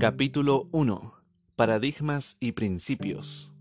[0.00, 1.12] Capítulo 1.
[1.56, 3.52] Paradigmas y principios.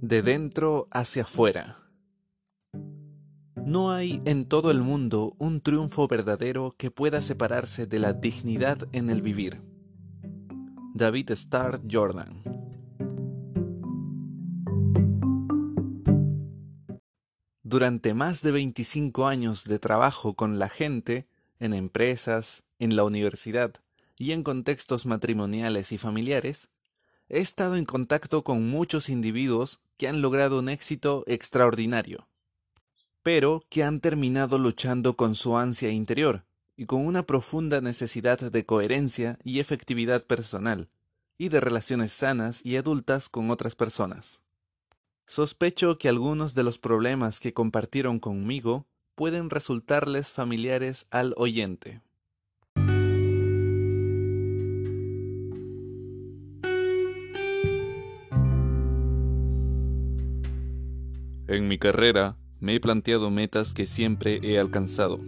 [0.00, 1.78] De dentro hacia afuera.
[3.56, 8.86] No hay en todo el mundo un triunfo verdadero que pueda separarse de la dignidad
[8.92, 9.62] en el vivir.
[10.94, 12.44] David Starr Jordan.
[17.64, 21.26] Durante más de 25 años de trabajo con la gente,
[21.58, 23.72] en empresas, en la universidad
[24.18, 26.68] y en contextos matrimoniales y familiares,
[27.28, 32.28] he estado en contacto con muchos individuos que han logrado un éxito extraordinario,
[33.22, 36.44] pero que han terminado luchando con su ansia interior
[36.76, 40.88] y con una profunda necesidad de coherencia y efectividad personal,
[41.38, 44.40] y de relaciones sanas y adultas con otras personas.
[45.26, 52.00] Sospecho que algunos de los problemas que compartieron conmigo pueden resultarles familiares al oyente.
[61.56, 65.20] En mi carrera me he planteado metas que siempre he alcanzado,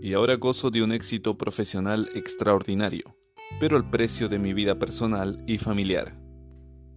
[0.00, 3.16] y ahora gozo de un éxito profesional extraordinario,
[3.58, 6.16] pero al precio de mi vida personal y familiar.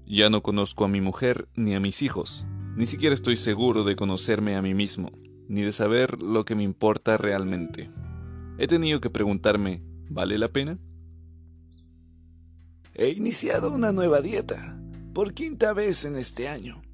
[0.06, 3.96] Ya no conozco a mi mujer ni a mis hijos, ni siquiera estoy seguro de
[3.96, 5.12] conocerme a mí mismo,
[5.48, 7.90] ni de saber lo que me importa realmente.
[8.60, 10.78] He tenido que preguntarme, ¿vale la pena?
[12.94, 14.80] He iniciado una nueva dieta,
[15.12, 16.85] por quinta vez en este año.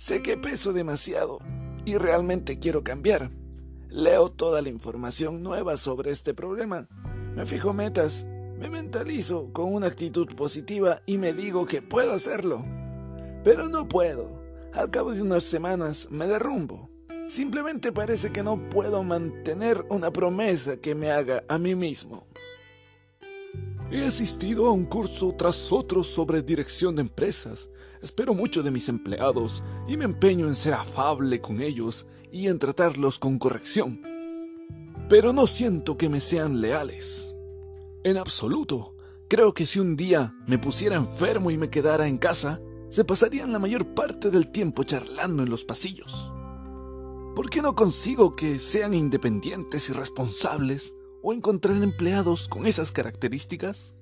[0.00, 1.40] Sé que peso demasiado
[1.84, 3.30] y realmente quiero cambiar.
[3.90, 6.88] Leo toda la información nueva sobre este problema.
[7.36, 8.24] Me fijo metas,
[8.58, 12.64] me mentalizo con una actitud positiva y me digo que puedo hacerlo.
[13.44, 14.40] Pero no puedo.
[14.72, 16.88] Al cabo de unas semanas me derrumbo.
[17.28, 22.26] Simplemente parece que no puedo mantener una promesa que me haga a mí mismo.
[23.92, 27.70] He asistido a un curso tras otro sobre dirección de empresas.
[28.00, 32.60] Espero mucho de mis empleados y me empeño en ser afable con ellos y en
[32.60, 34.00] tratarlos con corrección.
[35.08, 37.34] Pero no siento que me sean leales.
[38.04, 38.94] En absoluto.
[39.28, 43.52] Creo que si un día me pusiera enfermo y me quedara en casa, se pasarían
[43.52, 46.30] la mayor parte del tiempo charlando en los pasillos.
[47.34, 53.94] ¿Por qué no consigo que sean independientes y responsables o encontrar empleados con esas características?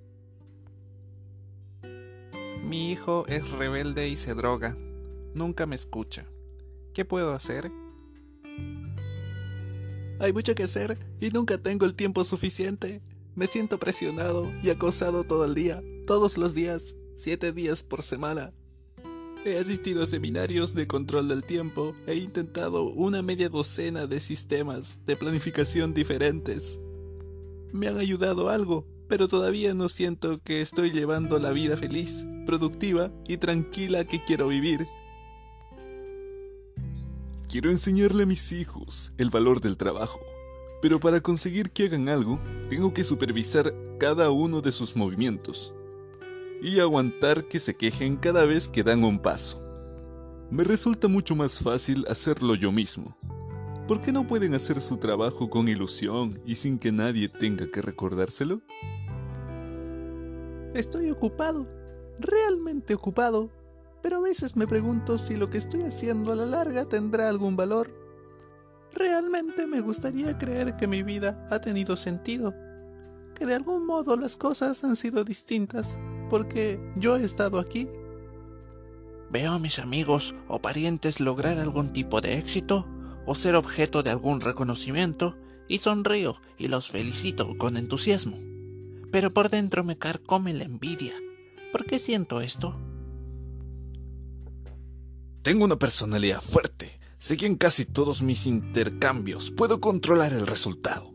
[2.64, 4.76] Mi hijo es rebelde y se droga.
[5.34, 6.26] Nunca me escucha.
[6.92, 7.70] ¿Qué puedo hacer?
[10.20, 13.00] Hay mucho que hacer y nunca tengo el tiempo suficiente.
[13.34, 18.52] Me siento presionado y acosado todo el día, todos los días, siete días por semana.
[19.44, 25.00] He asistido a seminarios de control del tiempo, he intentado una media docena de sistemas
[25.06, 26.78] de planificación diferentes,
[27.72, 33.10] me han ayudado algo, pero todavía no siento que estoy llevando la vida feliz, productiva
[33.26, 34.86] y tranquila que quiero vivir.
[37.48, 40.20] Quiero enseñarle a mis hijos el valor del trabajo,
[40.82, 45.74] pero para conseguir que hagan algo, tengo que supervisar cada uno de sus movimientos
[46.60, 49.62] y aguantar que se quejen cada vez que dan un paso.
[50.50, 53.16] Me resulta mucho más fácil hacerlo yo mismo,
[53.88, 57.81] ¿Por qué no pueden hacer su trabajo con ilusión y sin que nadie tenga que
[57.81, 58.60] recordárselo?
[60.75, 61.66] Estoy ocupado,
[62.19, 63.50] realmente ocupado,
[64.03, 67.56] pero a veces me pregunto si lo que estoy haciendo a la larga tendrá algún
[67.56, 67.91] valor.
[68.93, 72.53] Realmente me gustaría creer que mi vida ha tenido sentido,
[73.34, 75.97] que de algún modo las cosas han sido distintas,
[76.28, 77.88] porque yo he estado aquí.
[79.31, 82.87] Veo a mis amigos o parientes lograr algún tipo de éxito
[83.28, 85.37] o ser objeto de algún reconocimiento
[85.69, 88.39] y sonrío y los felicito con entusiasmo.
[89.12, 91.12] Pero por dentro me carcome la envidia.
[91.71, 92.75] ¿Por qué siento esto?
[95.43, 96.99] Tengo una personalidad fuerte.
[97.19, 101.13] Sé que en casi todos mis intercambios puedo controlar el resultado.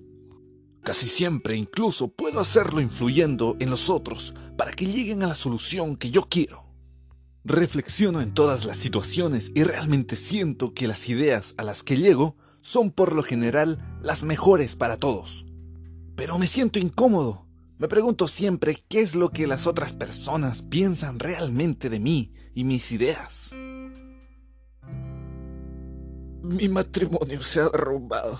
[0.84, 5.96] Casi siempre incluso puedo hacerlo influyendo en los otros para que lleguen a la solución
[5.96, 6.63] que yo quiero.
[7.46, 12.38] Reflexiono en todas las situaciones y realmente siento que las ideas a las que llego
[12.62, 15.46] son por lo general las mejores para todos.
[16.16, 17.46] Pero me siento incómodo.
[17.80, 22.64] Me pregunto siempre qué es lo que las otras personas piensan realmente de mí y
[22.64, 23.52] mis ideas.
[26.44, 28.40] Mi matrimonio se ha derrumbado.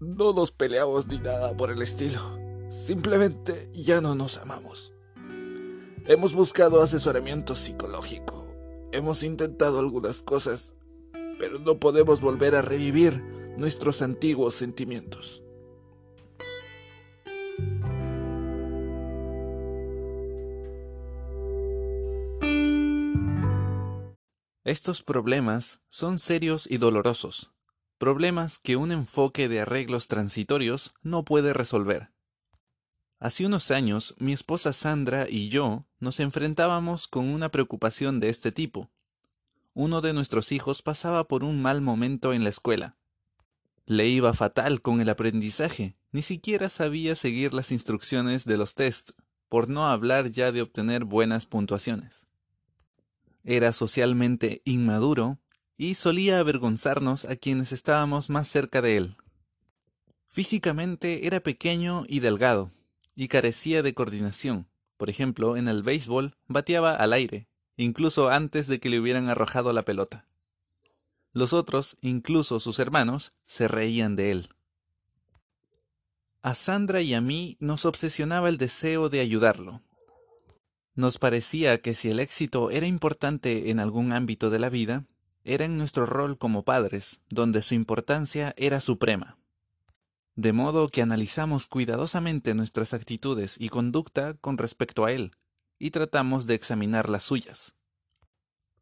[0.00, 2.20] No nos peleamos ni nada por el estilo.
[2.68, 4.92] Simplemente ya no nos amamos.
[6.06, 8.46] Hemos buscado asesoramiento psicológico.
[8.92, 10.74] Hemos intentado algunas cosas,
[11.38, 13.22] pero no podemos volver a revivir
[13.56, 15.42] nuestros antiguos sentimientos.
[24.62, 27.50] Estos problemas son serios y dolorosos,
[27.96, 32.13] problemas que un enfoque de arreglos transitorios no puede resolver.
[33.24, 38.52] Hace unos años, mi esposa Sandra y yo nos enfrentábamos con una preocupación de este
[38.52, 38.90] tipo.
[39.72, 42.98] Uno de nuestros hijos pasaba por un mal momento en la escuela.
[43.86, 49.14] Le iba fatal con el aprendizaje, ni siquiera sabía seguir las instrucciones de los tests,
[49.48, 52.26] por no hablar ya de obtener buenas puntuaciones.
[53.42, 55.38] Era socialmente inmaduro
[55.78, 59.16] y solía avergonzarnos a quienes estábamos más cerca de él.
[60.28, 62.70] Físicamente era pequeño y delgado,
[63.14, 64.68] y carecía de coordinación.
[64.96, 69.72] Por ejemplo, en el béisbol bateaba al aire, incluso antes de que le hubieran arrojado
[69.72, 70.26] la pelota.
[71.32, 74.48] Los otros, incluso sus hermanos, se reían de él.
[76.42, 79.82] A Sandra y a mí nos obsesionaba el deseo de ayudarlo.
[80.94, 85.06] Nos parecía que si el éxito era importante en algún ámbito de la vida,
[85.42, 89.36] era en nuestro rol como padres, donde su importancia era suprema.
[90.36, 95.32] De modo que analizamos cuidadosamente nuestras actitudes y conducta con respecto a él,
[95.78, 97.74] y tratamos de examinar las suyas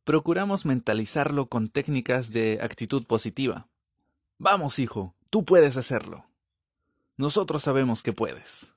[0.05, 3.69] procuramos mentalizarlo con técnicas de actitud positiva.
[4.39, 6.27] Vamos, hijo, tú puedes hacerlo.
[7.17, 8.75] Nosotros sabemos que puedes.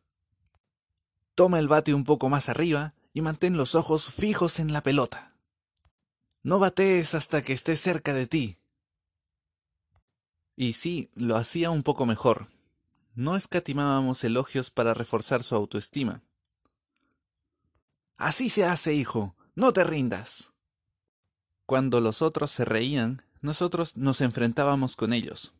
[1.33, 5.33] Toma el bate un poco más arriba y mantén los ojos fijos en la pelota.
[6.43, 8.57] No batees hasta que esté cerca de ti.
[10.55, 12.47] Y sí, lo hacía un poco mejor.
[13.15, 16.21] No escatimábamos elogios para reforzar su autoestima.
[18.17, 19.35] Así se hace, hijo.
[19.55, 20.51] No te rindas.
[21.65, 25.53] Cuando los otros se reían, nosotros nos enfrentábamos con ellos.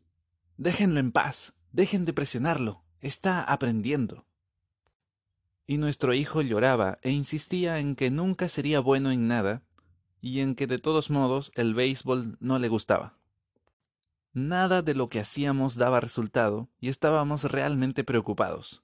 [0.58, 4.26] Déjenlo en paz, dejen de presionarlo, está aprendiendo.
[5.66, 9.62] Y nuestro hijo lloraba e insistía en que nunca sería bueno en nada
[10.20, 13.15] y en que de todos modos el béisbol no le gustaba.
[14.36, 18.82] Nada de lo que hacíamos daba resultado y estábamos realmente preocupados.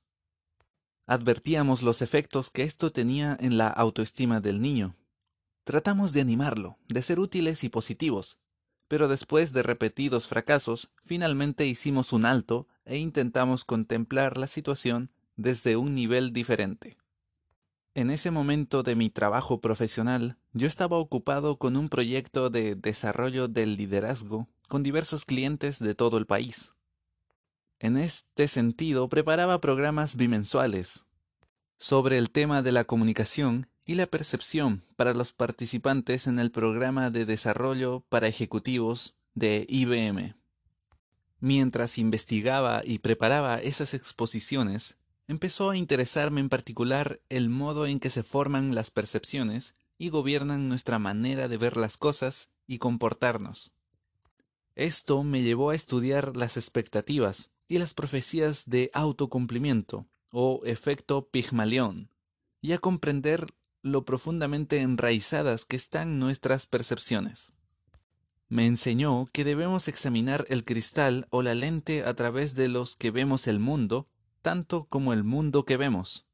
[1.06, 4.96] Advertíamos los efectos que esto tenía en la autoestima del niño,
[5.64, 8.38] Tratamos de animarlo, de ser útiles y positivos,
[8.88, 15.76] pero después de repetidos fracasos, finalmente hicimos un alto e intentamos contemplar la situación desde
[15.76, 16.96] un nivel diferente.
[17.94, 23.48] En ese momento de mi trabajo profesional, yo estaba ocupado con un proyecto de desarrollo
[23.48, 26.72] del liderazgo con diversos clientes de todo el país.
[27.80, 31.04] En este sentido, preparaba programas bimensuales
[31.76, 37.10] sobre el tema de la comunicación y la percepción para los participantes en el programa
[37.10, 40.34] de desarrollo para ejecutivos de IBM.
[41.40, 44.96] Mientras investigaba y preparaba esas exposiciones,
[45.32, 50.68] empezó a interesarme en particular el modo en que se forman las percepciones y gobiernan
[50.68, 53.72] nuestra manera de ver las cosas y comportarnos.
[54.74, 62.10] Esto me llevó a estudiar las expectativas y las profecías de autocumplimiento o efecto Pigmalión
[62.60, 63.46] y a comprender
[63.82, 67.54] lo profundamente enraizadas que están nuestras percepciones.
[68.48, 73.10] Me enseñó que debemos examinar el cristal o la lente a través de los que
[73.10, 74.08] vemos el mundo,
[74.42, 76.26] tanto como el mundo que vemos,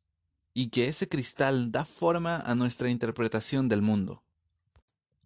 [0.54, 4.24] y que ese cristal da forma a nuestra interpretación del mundo.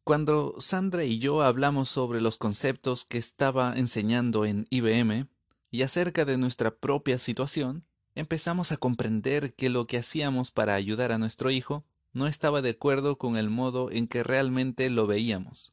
[0.05, 5.29] Cuando Sandra y yo hablamos sobre los conceptos que estaba enseñando en IBM
[5.71, 7.87] y acerca de nuestra propia situación,
[8.17, 12.71] empezamos a comprender que lo que hacíamos para ayudar a nuestro hijo no estaba de
[12.71, 15.73] acuerdo con el modo en que realmente lo veíamos.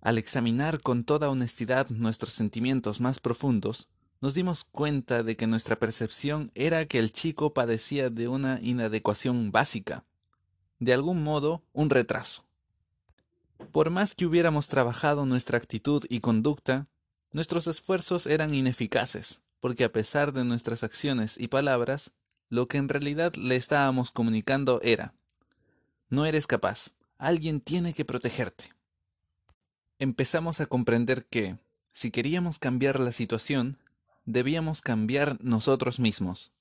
[0.00, 3.88] Al examinar con toda honestidad nuestros sentimientos más profundos,
[4.20, 9.50] nos dimos cuenta de que nuestra percepción era que el chico padecía de una inadecuación
[9.50, 10.04] básica,
[10.78, 12.44] de algún modo un retraso.
[13.72, 16.88] Por más que hubiéramos trabajado nuestra actitud y conducta,
[17.32, 22.10] nuestros esfuerzos eran ineficaces, porque a pesar de nuestras acciones y palabras,
[22.48, 25.14] lo que en realidad le estábamos comunicando era
[26.10, 26.90] no eres capaz.
[27.18, 28.64] Alguien tiene que protegerte.
[30.00, 31.56] Empezamos a comprender que,
[31.92, 33.78] si queríamos cambiar la situación,
[34.24, 36.52] debíamos cambiar nosotros mismos.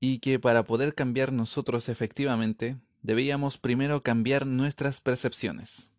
[0.00, 5.89] Y que para poder cambiar nosotros efectivamente, debíamos primero cambiar nuestras percepciones.